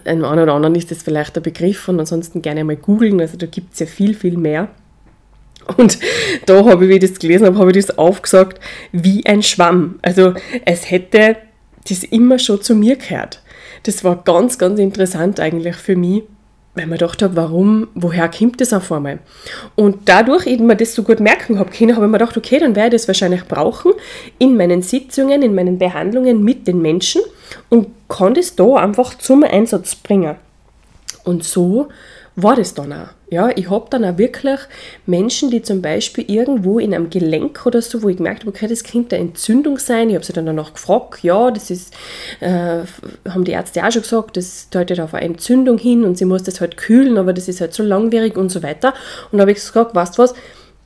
einem 0.04 0.25
einen 0.25 0.42
oder 0.42 0.54
anderen 0.54 0.75
ist 0.75 0.90
das 0.90 1.02
vielleicht 1.02 1.37
der 1.37 1.40
Begriff 1.40 1.88
und 1.88 2.00
ansonsten 2.00 2.42
gerne 2.42 2.64
mal 2.64 2.76
googeln, 2.76 3.20
also 3.20 3.37
da 3.37 3.46
gibt 3.46 3.75
es 3.75 3.80
ja 3.80 3.87
viel, 3.87 4.14
viel 4.14 4.37
mehr. 4.37 4.68
Und 5.76 5.99
da 6.46 6.64
habe 6.64 6.84
ich, 6.84 6.90
wie 6.90 6.94
ich 6.94 7.11
das 7.11 7.18
gelesen 7.18 7.46
habe, 7.46 7.58
habe 7.58 7.70
ich 7.70 7.87
das 7.87 7.96
aufgesagt 7.96 8.61
wie 8.90 9.25
ein 9.26 9.42
Schwamm. 9.42 9.99
Also 10.02 10.34
es 10.64 10.90
hätte 10.90 11.37
das 11.88 12.02
immer 12.04 12.38
schon 12.38 12.61
zu 12.62 12.75
mir 12.75 12.96
gehört. 12.96 13.42
Das 13.84 14.04
war 14.04 14.22
ganz, 14.22 14.58
ganz 14.58 14.78
interessant 14.78 15.40
eigentlich 15.40 15.76
für 15.76 15.96
mich, 15.96 16.22
weil 16.74 16.86
man 16.86 16.98
gedacht 16.98 17.22
habe, 17.22 17.36
warum, 17.36 17.88
woher 17.94 18.28
kommt 18.28 18.60
das 18.60 18.72
auf 18.72 18.90
einmal? 18.90 19.18
Und 19.74 20.08
dadurch 20.08 20.46
ich 20.46 20.58
mir 20.58 20.76
das 20.76 20.94
so 20.94 21.02
gut 21.02 21.20
merken 21.20 21.58
habe 21.58 21.70
können, 21.70 21.94
habe 21.94 22.06
ich 22.06 22.10
mir 22.10 22.18
gedacht, 22.18 22.36
okay, 22.36 22.58
dann 22.58 22.74
werde 22.74 22.96
ich 22.96 23.02
das 23.02 23.08
wahrscheinlich 23.08 23.44
brauchen 23.44 23.92
in 24.38 24.56
meinen 24.56 24.80
Sitzungen, 24.80 25.42
in 25.42 25.54
meinen 25.54 25.78
Behandlungen 25.78 26.42
mit 26.42 26.66
den 26.66 26.80
Menschen 26.80 27.20
und 27.68 27.88
kann 28.08 28.34
das 28.34 28.56
da 28.56 28.76
einfach 28.76 29.18
zum 29.18 29.44
Einsatz 29.44 29.94
bringen. 29.94 30.36
Und 31.24 31.44
so 31.44 31.88
war 32.34 32.56
das 32.56 32.74
dann 32.74 32.92
auch. 32.92 33.08
Ja, 33.30 33.50
ich 33.54 33.70
habe 33.70 33.86
dann 33.90 34.04
auch 34.04 34.18
wirklich 34.18 34.60
Menschen, 35.06 35.50
die 35.50 35.62
zum 35.62 35.82
Beispiel 35.82 36.30
irgendwo 36.30 36.78
in 36.78 36.94
einem 36.94 37.10
Gelenk 37.10 37.64
oder 37.66 37.80
so, 37.82 38.02
wo 38.02 38.08
ich 38.08 38.16
gemerkt 38.16 38.40
habe, 38.40 38.50
okay, 38.50 38.66
das 38.66 38.84
könnte 38.84 39.16
eine 39.16 39.26
Entzündung 39.26 39.78
sein. 39.78 40.08
Ich 40.08 40.14
habe 40.14 40.24
sie 40.24 40.32
dann 40.32 40.46
danach 40.46 40.74
gefragt, 40.74 41.22
ja, 41.22 41.50
das 41.50 41.70
ist, 41.70 41.94
äh, 42.40 42.80
haben 43.28 43.44
die 43.44 43.52
Ärzte 43.52 43.86
auch 43.86 43.90
schon 43.90 44.02
gesagt, 44.02 44.36
das 44.36 44.68
deutet 44.70 45.00
auf 45.00 45.14
eine 45.14 45.26
Entzündung 45.26 45.78
hin 45.78 46.04
und 46.04 46.18
sie 46.18 46.24
muss 46.24 46.42
das 46.42 46.60
halt 46.60 46.76
kühlen, 46.76 47.18
aber 47.18 47.32
das 47.32 47.48
ist 47.48 47.60
halt 47.60 47.74
so 47.74 47.82
langwierig 47.82 48.36
und 48.36 48.50
so 48.50 48.62
weiter. 48.62 48.94
Und 49.30 49.38
da 49.38 49.42
habe 49.42 49.52
ich 49.52 49.58
gesagt, 49.58 49.94
weißt 49.94 50.16
du 50.16 50.22
was, 50.22 50.34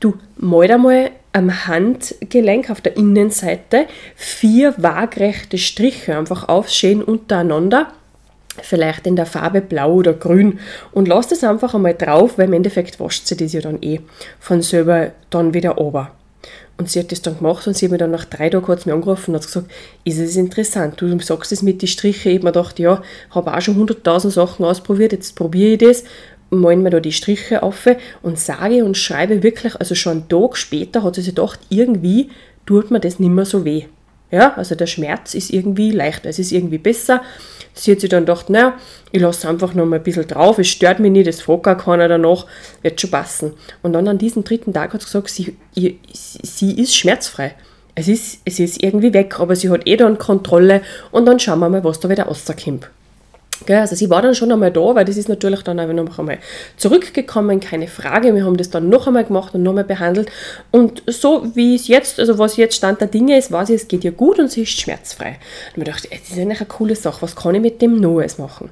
du 0.00 0.14
mal 0.36 0.70
einmal 0.70 1.10
am 1.32 1.66
Handgelenk 1.66 2.70
auf 2.70 2.80
der 2.80 2.96
Innenseite 2.96 3.86
vier 4.14 4.74
waagrechte 4.78 5.58
Striche 5.58 6.16
einfach 6.16 6.48
aufschön 6.48 7.02
untereinander 7.02 7.92
vielleicht 8.62 9.06
in 9.06 9.16
der 9.16 9.26
Farbe 9.26 9.60
blau 9.60 9.94
oder 9.94 10.12
grün 10.12 10.58
und 10.92 11.08
lasst 11.08 11.32
es 11.32 11.44
einfach 11.44 11.74
einmal 11.74 11.94
drauf, 11.94 12.38
weil 12.38 12.46
im 12.46 12.54
Endeffekt 12.54 13.00
wascht 13.00 13.26
sie 13.26 13.36
das 13.36 13.52
ja 13.52 13.60
dann 13.60 13.82
eh 13.82 14.00
von 14.40 14.62
selber 14.62 15.12
dann 15.30 15.54
wieder 15.54 15.78
ober. 15.78 16.12
Und 16.78 16.90
sie 16.90 17.00
hat 17.00 17.10
das 17.10 17.22
dann 17.22 17.38
gemacht 17.38 17.66
und 17.66 17.74
sie 17.76 17.86
hat 17.86 17.92
mir 17.92 17.98
dann 17.98 18.10
nach 18.10 18.26
drei 18.26 18.50
Tagen 18.50 18.64
kurz 18.64 18.84
mir 18.84 18.92
angerufen 18.92 19.30
und 19.30 19.40
hat 19.40 19.46
gesagt, 19.46 19.70
ist 20.04 20.18
es 20.18 20.36
interessant, 20.36 21.00
du 21.00 21.18
sagst 21.20 21.50
es 21.52 21.62
mit 21.62 21.80
den 21.80 21.88
Strichen, 21.88 22.30
ich 22.30 22.36
habe 22.38 22.44
mir 22.44 22.52
gedacht, 22.52 22.78
ja, 22.78 23.02
habe 23.30 23.54
auch 23.54 23.60
schon 23.60 23.76
hunderttausend 23.76 24.34
Sachen 24.34 24.64
ausprobiert, 24.64 25.12
jetzt 25.12 25.36
probiere 25.36 25.72
ich 25.72 25.78
das, 25.78 26.04
malen 26.50 26.84
wir 26.84 26.90
da 26.90 27.00
die 27.00 27.12
Striche 27.12 27.62
auf 27.62 27.88
und 28.22 28.38
sage 28.38 28.84
und 28.84 28.96
schreibe 28.96 29.42
wirklich, 29.42 29.76
also 29.76 29.94
schon 29.94 30.12
einen 30.12 30.28
Tag 30.28 30.56
später 30.56 31.02
hat 31.02 31.14
sie 31.14 31.22
sich 31.22 31.34
gedacht, 31.34 31.60
irgendwie 31.70 32.30
tut 32.66 32.90
mir 32.90 33.00
das 33.00 33.18
nicht 33.18 33.30
mehr 33.30 33.46
so 33.46 33.64
weh. 33.64 33.86
Ja, 34.30 34.54
also 34.56 34.74
der 34.74 34.86
Schmerz 34.86 35.34
ist 35.34 35.50
irgendwie 35.50 35.92
leichter, 35.92 36.28
es 36.28 36.38
ist 36.38 36.50
irgendwie 36.50 36.78
besser. 36.78 37.22
Sie 37.74 37.92
hat 37.92 38.00
sich 38.00 38.10
dann 38.10 38.24
gedacht, 38.24 38.50
naja, 38.50 38.74
ich 39.12 39.20
lasse 39.20 39.48
einfach 39.48 39.74
noch 39.74 39.86
mal 39.86 39.96
ein 39.96 40.02
bisschen 40.02 40.26
drauf, 40.26 40.58
es 40.58 40.68
stört 40.68 40.98
mich 40.98 41.12
nicht, 41.12 41.26
es 41.26 41.42
fragt 41.42 41.64
gar 41.64 41.76
keiner 41.76 42.08
danach, 42.08 42.46
wird 42.82 43.00
schon 43.00 43.10
passen. 43.10 43.52
Und 43.82 43.92
dann 43.92 44.08
an 44.08 44.18
diesem 44.18 44.44
dritten 44.44 44.72
Tag 44.72 44.94
hat 44.94 45.02
sie 45.02 45.06
gesagt, 45.06 45.28
sie, 45.28 46.00
sie 46.12 46.80
ist 46.80 46.96
schmerzfrei. 46.96 47.54
Es 47.94 48.08
ist, 48.08 48.40
es 48.44 48.58
ist 48.58 48.82
irgendwie 48.82 49.14
weg, 49.14 49.38
aber 49.38 49.56
sie 49.56 49.70
hat 49.70 49.86
eh 49.86 49.96
dann 49.96 50.18
Kontrolle 50.18 50.82
und 51.12 51.26
dann 51.26 51.38
schauen 51.38 51.60
wir 51.60 51.68
mal, 51.68 51.84
was 51.84 52.00
da 52.00 52.08
wieder 52.08 52.24
rauskommt. 52.24 52.90
Also 53.68 53.96
sie 53.96 54.10
war 54.10 54.22
dann 54.22 54.34
schon 54.34 54.52
einmal 54.52 54.70
da, 54.70 54.94
weil 54.94 55.04
das 55.04 55.16
ist 55.16 55.28
natürlich 55.28 55.62
dann 55.62 55.80
auch 55.80 55.92
noch 55.92 56.18
einmal 56.18 56.38
zurückgekommen, 56.76 57.58
keine 57.60 57.88
Frage. 57.88 58.34
Wir 58.34 58.44
haben 58.44 58.56
das 58.56 58.70
dann 58.70 58.88
noch 58.88 59.06
einmal 59.06 59.24
gemacht 59.24 59.54
und 59.54 59.62
noch 59.62 59.70
einmal 59.70 59.84
behandelt. 59.84 60.30
Und 60.70 61.02
so 61.06 61.46
wie 61.54 61.74
es 61.74 61.88
jetzt, 61.88 62.20
also 62.20 62.38
was 62.38 62.56
jetzt 62.56 62.76
Stand 62.76 63.00
der 63.00 63.08
Dinge 63.08 63.36
ist, 63.36 63.50
war 63.50 63.66
sie, 63.66 63.74
es 63.74 63.88
geht 63.88 64.04
ihr 64.04 64.12
gut 64.12 64.38
und 64.38 64.50
sie 64.50 64.62
ist 64.62 64.78
schmerzfrei. 64.78 65.38
Und 65.74 65.82
ich 65.82 65.88
dachte, 65.88 66.08
das 66.10 66.30
ist 66.30 66.38
eigentlich 66.38 66.60
eine 66.60 66.68
coole 66.68 66.96
Sache, 66.96 67.22
was 67.22 67.34
kann 67.34 67.54
ich 67.54 67.60
mit 67.62 67.80
dem 67.80 67.96
Neues 67.98 68.38
machen? 68.38 68.70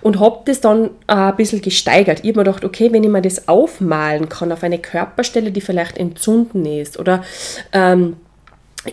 Und 0.00 0.18
habe 0.18 0.40
das 0.46 0.60
dann 0.60 0.90
ein 1.06 1.36
bisschen 1.36 1.60
gesteigert. 1.60 2.20
Ich 2.22 2.30
habe 2.30 2.40
mir 2.40 2.44
gedacht, 2.44 2.64
okay, 2.64 2.92
wenn 2.92 3.04
ich 3.04 3.10
mir 3.10 3.22
das 3.22 3.48
aufmalen 3.48 4.28
kann 4.28 4.50
auf 4.50 4.62
eine 4.62 4.78
Körperstelle, 4.78 5.52
die 5.52 5.60
vielleicht 5.60 5.98
entzünden 5.98 6.64
ist 6.64 6.98
oder 6.98 7.22
ähm, 7.72 8.16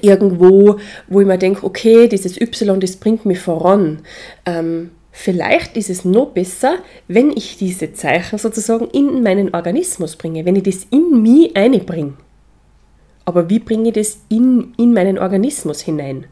irgendwo, 0.01 0.79
wo 1.08 1.22
ich 1.22 1.27
mir 1.27 1.38
denke, 1.38 1.65
okay, 1.65 2.08
dieses 2.08 2.39
Y, 2.39 2.79
das 2.79 2.98
bringt 2.98 3.25
mich 3.25 3.39
voran. 3.39 4.01
Ähm, 4.46 4.91
Vielleicht 5.21 5.75
ist 5.75 5.89
es 5.89 6.05
noch 6.05 6.27
besser, 6.27 6.77
wenn 7.09 7.31
ich 7.31 7.57
diese 7.57 7.91
Zeichen 7.91 8.39
sozusagen 8.39 8.88
in 8.91 9.21
meinen 9.21 9.53
Organismus 9.53 10.15
bringe, 10.15 10.45
wenn 10.45 10.55
ich 10.55 10.63
das 10.63 10.88
in 10.91 11.21
mich 11.21 11.53
einbringe. 11.57 12.13
Aber 13.29 13.48
wie 13.48 13.59
bringe 13.59 13.89
ich 13.89 13.93
das 13.93 14.17
in, 14.29 14.74
in 14.75 14.91
meinen 14.91 15.19
Organismus 15.19 15.81
hinein? 15.81 16.25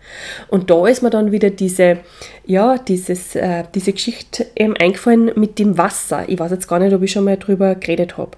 Und 0.48 0.72
da 0.72 0.88
ist 0.88 1.04
mir 1.04 1.12
dann 1.12 1.32
wieder 1.32 1.52
diese, 1.52 2.00
ja, 2.44 2.80
dieses, 2.80 3.36
äh, 3.36 3.66
diese 3.76 3.94
Geschichte 3.94 4.48
eben 4.56 4.76
eingefallen 4.76 5.32
mit 5.36 5.60
dem 5.60 5.78
Wasser. 5.78 6.28
Ich 6.28 6.40
weiß 6.40 6.50
jetzt 6.50 6.68
gar 6.68 6.80
nicht, 6.80 6.92
ob 6.94 7.04
ich 7.04 7.12
schon 7.12 7.26
mal 7.26 7.38
drüber 7.38 7.76
geredet 7.76 8.18
habe. 8.18 8.32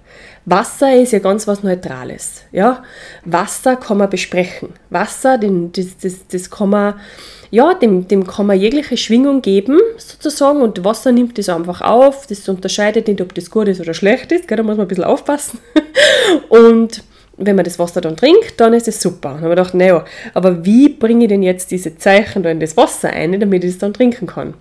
Wasser 0.44 0.94
ist 0.94 1.12
ja 1.12 1.20
ganz 1.20 1.48
was 1.48 1.62
Neutrales. 1.62 2.42
Ja? 2.52 2.84
Wasser 3.24 3.76
kann 3.76 3.96
man 3.96 4.10
besprechen. 4.10 4.74
Wasser, 4.90 5.38
den, 5.38 5.72
das, 5.72 5.96
das, 5.96 6.26
das 6.28 6.50
kann 6.50 6.68
man 6.68 6.94
ja, 7.52 7.74
dem, 7.74 8.06
dem 8.06 8.26
kann 8.28 8.46
man 8.46 8.60
jegliche 8.60 8.96
Schwingung 8.96 9.42
geben, 9.42 9.80
sozusagen, 9.96 10.62
und 10.62 10.84
Wasser 10.84 11.10
nimmt 11.10 11.36
das 11.36 11.48
einfach 11.48 11.80
auf. 11.80 12.28
Das 12.28 12.48
unterscheidet 12.48 13.08
nicht, 13.08 13.20
ob 13.20 13.34
das 13.34 13.50
gut 13.50 13.66
ist 13.66 13.80
oder 13.80 13.92
schlecht 13.92 14.30
ist, 14.30 14.46
gell? 14.46 14.56
da 14.56 14.62
muss 14.62 14.76
man 14.76 14.84
ein 14.84 14.88
bisschen 14.88 15.02
aufpassen. 15.02 15.58
und 16.48 17.02
wenn 17.40 17.56
man 17.56 17.64
das 17.64 17.78
Wasser 17.78 18.00
dann 18.00 18.16
trinkt, 18.16 18.54
dann 18.58 18.72
ist 18.72 18.88
es 18.88 19.00
super. 19.00 19.30
dann 19.30 19.38
haben 19.38 19.44
wir 19.44 19.50
gedacht, 19.50 19.74
naja, 19.74 20.04
aber 20.34 20.64
wie 20.64 20.88
bringe 20.88 21.24
ich 21.24 21.28
denn 21.28 21.42
jetzt 21.42 21.70
diese 21.70 21.96
Zeichen 21.96 22.42
da 22.42 22.50
in 22.50 22.60
das 22.60 22.76
Wasser 22.76 23.10
ein, 23.10 23.38
damit 23.38 23.64
ich 23.64 23.70
es 23.70 23.78
dann 23.78 23.94
trinken 23.94 24.26
kann? 24.26 24.54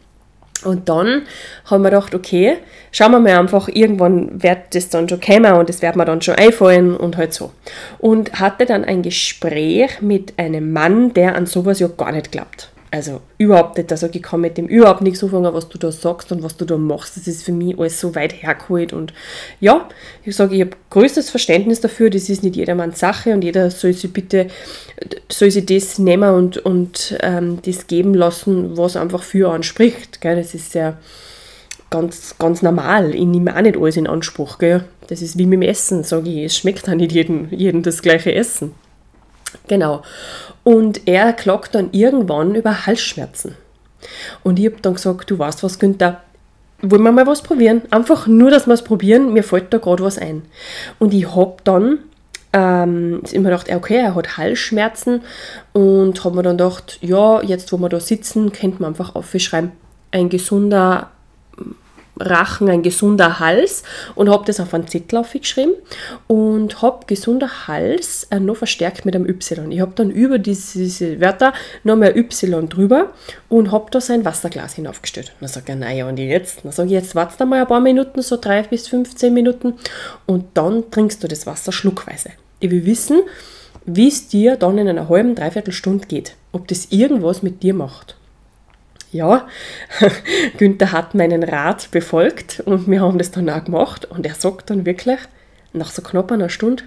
Und 0.66 0.90
dann 0.90 1.24
haben 1.66 1.84
wir 1.84 1.90
gedacht, 1.90 2.14
okay, 2.14 2.58
schauen 2.92 3.12
wir 3.12 3.20
mal 3.20 3.40
einfach, 3.40 3.70
irgendwann 3.70 4.44
wird 4.44 4.76
das 4.76 4.90
dann 4.90 5.08
schon 5.08 5.22
kommen 5.22 5.54
und 5.54 5.70
das 5.70 5.82
wird 5.82 5.96
mir 5.96 6.06
dann 6.06 6.22
schon 6.22 6.36
einfallen 6.36 6.98
und 6.98 7.16
halt 7.16 7.34
so. 7.34 7.52
Und 8.00 8.40
hatte 8.40 8.66
dann 8.66 8.84
ein 8.84 9.02
Gespräch 9.02 10.02
mit 10.02 10.38
einem 10.38 10.74
Mann, 10.74 11.14
der 11.14 11.36
an 11.36 11.46
sowas 11.46 11.80
ja 11.80 11.88
gar 11.88 12.12
nicht 12.12 12.32
glaubt. 12.32 12.70
Also 12.92 13.22
überhaupt 13.38 13.78
nicht. 13.78 13.92
Also 13.92 14.10
ich 14.12 14.22
kann 14.24 14.42
mit 14.42 14.58
dem 14.58 14.66
überhaupt 14.68 15.02
nichts 15.02 15.24
anfangen, 15.24 15.54
was 15.54 15.70
du 15.70 15.78
da 15.78 15.92
sagst 15.92 16.32
und 16.32 16.42
was 16.42 16.58
du 16.58 16.66
da 16.66 16.76
machst. 16.76 17.18
Das 17.18 17.28
ist 17.28 17.44
für 17.44 17.52
mich 17.52 17.78
alles 17.78 18.00
so 18.00 18.16
weit 18.16 18.42
hergeholt. 18.42 18.94
Und 18.94 19.14
ja, 19.60 19.88
ich 20.24 20.36
sage, 20.36 20.56
ich 20.56 20.62
habe 20.62 20.72
größtes 20.90 21.30
Verständnis 21.30 21.82
dafür. 21.82 22.10
Das 22.10 22.30
ist 22.30 22.44
nicht 22.44 22.56
jedermanns 22.56 23.00
Sache 23.00 23.34
und 23.34 23.44
jeder 23.44 23.70
soll 23.70 23.94
sich 23.94 24.12
bitte, 24.12 24.48
soll 25.30 25.52
sich 25.52 25.66
das 25.68 26.00
nehmen 26.00 26.34
und, 26.34 26.58
und 26.58 27.18
ähm, 27.22 27.60
das 27.64 27.86
geben 27.86 28.16
lassen, 28.16 28.76
was 28.76 28.96
einfach 28.96 29.22
für 29.22 29.52
anspricht. 29.52 30.20
Gell? 30.20 30.38
Das 30.38 30.56
ist 30.56 30.74
ja 30.74 30.98
ganz, 31.92 32.36
ganz 32.40 32.64
normal. 32.64 33.14
Ich 33.14 33.26
nehme 33.26 33.56
auch 33.56 33.62
nicht 33.62 33.78
alles 33.78 33.98
in 33.98 34.08
Anspruch. 34.08 34.58
Gell? 34.58 34.84
Das 35.08 35.22
ist 35.22 35.38
wie 35.38 35.46
mit 35.46 35.62
dem 35.62 35.70
Essen, 35.70 36.04
sage 36.04 36.30
ich. 36.32 36.46
Es 36.46 36.58
schmeckt 36.58 36.90
auch 36.90 36.96
nicht 36.96 37.12
jedem, 37.12 37.50
jedem 37.52 37.84
das 37.84 38.02
gleiche 38.02 38.34
Essen. 38.34 38.72
Genau. 39.68 40.02
Und 40.64 41.08
er 41.08 41.34
klagt 41.34 41.76
dann 41.76 41.90
irgendwann 41.92 42.56
über 42.56 42.86
Halsschmerzen. 42.86 43.56
Und 44.44 44.60
ich 44.60 44.66
habe 44.66 44.78
dann 44.82 44.94
gesagt, 44.94 45.30
du 45.30 45.38
weißt 45.38 45.64
was, 45.64 45.80
Günther, 45.80 46.22
wollen 46.82 47.04
wir 47.04 47.12
mal 47.12 47.28
was 47.28 47.42
probieren? 47.42 47.82
Einfach 47.92 48.28
nur, 48.28 48.52
dass 48.52 48.68
wir 48.68 48.74
es 48.74 48.84
probieren, 48.84 49.34
mir 49.34 49.44
fällt 49.44 49.74
da 49.74 49.78
gerade 49.78 50.04
was 50.04 50.18
ein. 50.18 50.44
Und 50.98 51.14
ich 51.14 51.36
habe 51.36 51.58
dann 51.64 52.00
ähm, 52.54 53.22
immer 53.32 53.50
gedacht, 53.50 53.72
okay, 53.72 53.98
er 53.98 54.16
hat 54.16 54.38
Halsschmerzen 54.38 55.22
und 55.74 56.24
habe 56.24 56.38
mir 56.38 56.44
dann 56.44 56.58
gedacht, 56.58 56.98
ja, 57.02 57.42
jetzt 57.42 57.72
wo 57.72 57.78
wir 57.78 57.90
da 57.90 58.00
sitzen, 58.00 58.52
könnte 58.52 58.82
man 58.82 58.92
einfach 58.92 59.16
aufschreiben, 59.16 59.72
ein 60.12 60.30
gesunder 60.30 61.12
Rachen 62.20 62.70
ein 62.70 62.84
gesunder 62.84 63.40
Hals 63.40 63.84
und 64.16 64.30
habe 64.30 64.46
das 64.46 64.60
auf 64.60 64.74
einen 64.74 64.88
Zettel 64.88 65.20
aufgeschrieben 65.20 65.74
und 66.28 66.82
habe 66.82 67.06
gesunder 67.08 67.68
Hals 67.68 68.28
äh, 68.32 68.40
noch 68.40 68.58
verstärkt 68.58 69.06
mit 69.06 69.16
einem 69.16 69.28
Y. 69.28 69.72
Ich 69.72 69.80
habe 69.80 69.94
dann 69.96 70.10
über 70.10 70.40
diese, 70.40 70.80
diese 70.80 71.20
Wörter 71.22 71.54
noch 71.84 71.96
mehr 71.96 72.16
Y 72.16 72.70
drüber 72.70 73.14
und 73.48 73.72
habe 73.72 73.92
da 73.92 74.02
sein 74.02 74.26
Wasserglas 74.26 74.74
hinaufgestellt. 74.74 75.34
dann 75.40 75.50
sage 75.50 75.74
ich, 75.74 75.78
naja, 75.78 76.08
und 76.08 76.18
jetzt? 76.18 76.64
Dann 76.64 76.72
sage 76.72 76.88
ich, 76.88 76.94
jetzt 76.94 77.16
wartest 77.16 77.40
du 77.40 77.46
mal 77.46 77.62
ein 77.62 77.68
paar 77.68 77.80
Minuten, 77.80 78.22
so 78.22 78.38
drei 78.38 78.64
bis 78.64 78.88
15 78.88 79.34
Minuten 79.34 79.74
und 80.26 80.46
dann 80.56 80.92
trinkst 80.92 81.24
du 81.24 81.28
das 81.28 81.46
Wasser 81.46 81.72
schluckweise. 81.72 82.30
Ich 82.60 82.70
will 82.72 82.86
wissen, 82.86 83.22
wie 83.86 84.08
es 84.08 84.28
dir 84.28 84.56
dann 84.56 84.78
in 84.78 84.88
einer 84.88 85.10
halben, 85.10 85.36
dreiviertel 85.36 85.72
Stunde 85.74 86.08
geht. 86.08 86.36
Ob 86.52 86.68
das 86.68 86.88
irgendwas 86.92 87.42
mit 87.42 87.64
dir 87.64 87.74
macht. 87.74 88.16
Ja, 89.12 89.48
Günther 90.58 90.92
hat 90.92 91.16
meinen 91.16 91.44
Rat 91.44 91.90
befolgt 91.92 92.62
und 92.66 92.90
wir 92.90 93.02
haben 93.02 93.18
das 93.18 93.32
dann 93.32 93.50
auch 93.50 93.64
gemacht 93.64 94.06
und 94.06 94.26
er 94.26 94.36
sagt 94.36 94.70
dann 94.70 94.86
wirklich, 94.86 95.20
nach 95.74 95.92
so 95.92 96.02
knapp 96.02 96.32
einer 96.32 96.50
Stunde, 96.50 96.84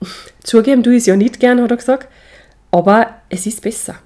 zugeben 0.42 0.82
du 0.82 0.94
es 0.94 1.06
ja 1.06 1.16
nicht 1.16 1.40
gern, 1.40 1.60
hat 1.62 1.70
er 1.70 1.76
gesagt, 1.76 2.08
aber 2.70 3.14
es 3.28 3.46
ist 3.46 3.62
besser. 3.62 3.96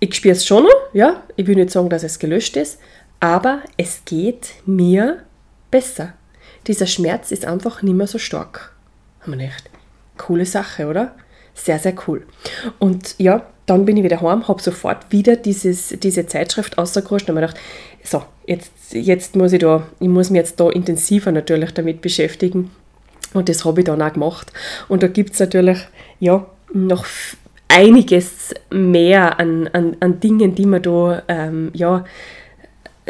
Ich 0.00 0.14
spüre 0.14 0.32
es 0.32 0.46
schon 0.46 0.64
noch, 0.64 0.92
ja, 0.92 1.24
ich 1.34 1.46
will 1.46 1.56
nicht 1.56 1.70
sagen, 1.70 1.90
dass 1.90 2.04
es 2.04 2.20
gelöscht 2.20 2.56
ist, 2.56 2.78
aber 3.18 3.62
es 3.76 4.02
geht 4.04 4.50
mir 4.64 5.24
besser. 5.70 6.14
Dieser 6.68 6.86
Schmerz 6.86 7.32
ist 7.32 7.44
einfach 7.44 7.82
nicht 7.82 7.94
mehr 7.94 8.06
so 8.06 8.18
stark. 8.18 8.72
Haben 9.20 9.32
wir 9.32 9.46
nicht? 9.46 9.70
Coole 10.16 10.46
Sache, 10.46 10.86
oder? 10.86 11.16
Sehr, 11.54 11.78
sehr 11.80 11.94
cool. 12.06 12.26
Und 12.78 13.16
ja, 13.18 13.46
dann 13.68 13.84
bin 13.84 13.96
ich 13.96 14.04
wieder 14.04 14.20
heim, 14.20 14.48
habe 14.48 14.62
sofort 14.62 15.10
wieder 15.10 15.36
dieses, 15.36 15.94
diese 16.02 16.26
Zeitschrift 16.26 16.78
ausgeruscht 16.78 17.28
und 17.28 17.36
habe 17.36 17.40
mir 17.40 17.46
gedacht, 17.48 17.60
so, 18.02 18.22
jetzt, 18.46 18.72
jetzt 18.92 19.36
muss 19.36 19.52
ich 19.52 19.60
da, 19.60 19.86
ich 20.00 20.08
muss 20.08 20.30
mich 20.30 20.38
jetzt 20.38 20.58
da 20.58 20.70
intensiver 20.70 21.32
natürlich 21.32 21.72
damit 21.72 22.00
beschäftigen. 22.00 22.70
Und 23.34 23.48
das 23.48 23.64
habe 23.66 23.80
ich 23.80 23.86
dann 23.86 24.00
auch 24.00 24.12
gemacht. 24.12 24.52
Und 24.88 25.02
da 25.02 25.08
gibt 25.08 25.34
es 25.34 25.40
natürlich, 25.40 25.78
ja, 26.18 26.46
noch 26.72 27.04
einiges 27.68 28.54
mehr 28.70 29.38
an, 29.38 29.68
an, 29.68 29.96
an 30.00 30.18
Dingen, 30.20 30.54
die 30.54 30.66
man 30.66 30.82
da, 30.82 31.22
ähm, 31.28 31.70
ja, 31.74 32.04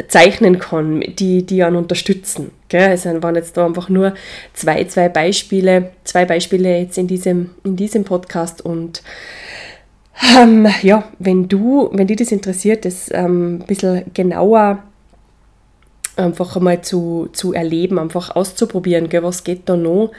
zeichnen 0.07 0.59
kann, 0.59 1.01
die, 1.01 1.45
die 1.45 1.63
einen 1.63 1.75
unterstützen. 1.75 2.51
Gell? 2.69 2.91
Es 2.91 3.05
waren 3.05 3.35
jetzt 3.35 3.57
da 3.57 3.65
einfach 3.65 3.89
nur 3.89 4.13
zwei, 4.53 4.83
zwei 4.85 5.09
Beispiele, 5.09 5.91
zwei 6.03 6.25
Beispiele 6.25 6.79
jetzt 6.79 6.97
in 6.97 7.07
diesem, 7.07 7.51
in 7.63 7.75
diesem 7.75 8.05
Podcast 8.05 8.63
und 8.63 9.03
ähm, 10.37 10.67
ja, 10.81 11.03
wenn 11.19 11.47
du, 11.47 11.89
wenn 11.93 12.07
dich 12.07 12.17
das 12.17 12.31
interessiert, 12.31 12.85
das 12.85 13.09
ähm, 13.11 13.55
ein 13.61 13.65
bisschen 13.65 14.03
genauer 14.13 14.83
einfach 16.17 16.55
einmal 16.57 16.81
zu, 16.81 17.29
zu 17.31 17.53
erleben, 17.53 17.97
einfach 17.97 18.35
auszuprobieren, 18.35 19.09
gell, 19.09 19.23
was 19.23 19.43
geht 19.43 19.69
da 19.69 19.77
noch, 19.77 20.11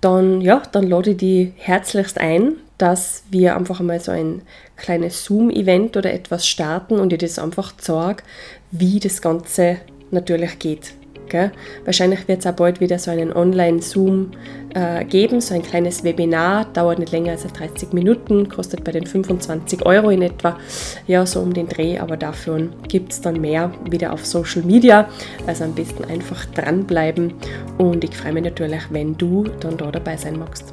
dann, 0.00 0.40
ja, 0.40 0.62
dann 0.72 0.88
lade 0.88 1.10
ich 1.10 1.16
dich 1.18 1.52
herzlichst 1.56 2.18
ein, 2.18 2.54
dass 2.78 3.22
wir 3.30 3.56
einfach 3.56 3.80
einmal 3.80 4.00
so 4.00 4.10
ein 4.10 4.42
kleines 4.76 5.24
Zoom-Event 5.24 5.96
oder 5.96 6.12
etwas 6.12 6.46
starten 6.46 6.98
und 6.98 7.12
ich 7.12 7.20
das 7.20 7.38
einfach 7.38 7.74
zeige, 7.76 8.22
wie 8.70 8.98
das 8.98 9.22
Ganze 9.22 9.76
natürlich 10.10 10.58
geht. 10.58 10.94
Gell? 11.28 11.50
Wahrscheinlich 11.84 12.28
wird 12.28 12.40
es 12.40 12.46
auch 12.46 12.52
bald 12.52 12.80
wieder 12.80 12.98
so 12.98 13.10
einen 13.10 13.32
Online-Zoom 13.32 14.32
äh, 14.74 15.04
geben, 15.04 15.40
so 15.40 15.54
ein 15.54 15.62
kleines 15.62 16.04
Webinar, 16.04 16.66
dauert 16.72 16.98
nicht 16.98 17.12
länger 17.12 17.32
als 17.32 17.46
30 17.46 17.92
Minuten, 17.92 18.48
kostet 18.48 18.84
bei 18.84 18.92
den 18.92 19.06
25 19.06 19.84
Euro 19.84 20.10
in 20.10 20.22
etwa, 20.22 20.58
ja, 21.06 21.24
so 21.26 21.40
um 21.40 21.52
den 21.52 21.68
Dreh, 21.68 21.98
aber 21.98 22.16
dafür 22.16 22.68
gibt 22.88 23.12
es 23.12 23.20
dann 23.20 23.40
mehr 23.40 23.72
wieder 23.90 24.12
auf 24.12 24.24
Social 24.24 24.62
Media, 24.62 25.08
also 25.46 25.64
am 25.64 25.74
besten 25.74 26.04
einfach 26.04 26.44
dranbleiben 26.46 27.34
und 27.78 28.04
ich 28.04 28.16
freue 28.16 28.32
mich 28.32 28.44
natürlich, 28.44 28.82
wenn 28.90 29.16
du 29.16 29.44
dann 29.60 29.76
da 29.76 29.90
dabei 29.90 30.16
sein 30.16 30.38
magst. 30.38 30.66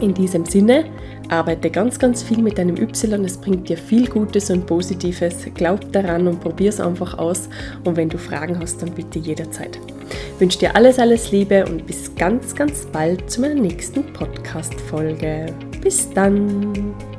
In 0.00 0.14
diesem 0.14 0.46
Sinne, 0.46 0.84
arbeite 1.30 1.70
ganz, 1.70 1.98
ganz 1.98 2.22
viel 2.22 2.42
mit 2.42 2.58
deinem 2.58 2.76
Y. 2.76 3.24
Es 3.24 3.36
bringt 3.36 3.68
dir 3.68 3.76
viel 3.76 4.08
Gutes 4.08 4.50
und 4.50 4.66
Positives. 4.66 5.46
Glaub 5.54 5.92
daran 5.92 6.26
und 6.26 6.40
probier 6.40 6.70
es 6.70 6.80
einfach 6.80 7.18
aus. 7.18 7.48
Und 7.84 7.96
wenn 7.96 8.08
du 8.08 8.18
Fragen 8.18 8.58
hast, 8.58 8.82
dann 8.82 8.90
bitte 8.92 9.18
jederzeit. 9.18 9.78
Ich 10.34 10.40
wünsche 10.40 10.58
dir 10.58 10.74
alles, 10.74 10.98
alles 10.98 11.30
Liebe 11.30 11.64
und 11.66 11.86
bis 11.86 12.14
ganz, 12.14 12.54
ganz 12.54 12.86
bald 12.86 13.30
zu 13.30 13.40
meiner 13.40 13.60
nächsten 13.60 14.12
Podcast-Folge. 14.12 15.46
Bis 15.82 16.10
dann! 16.10 17.09